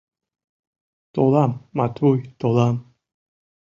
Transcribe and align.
—Толам, 1.13 1.51
Матвуй, 1.77 2.19
толам. 2.39 2.75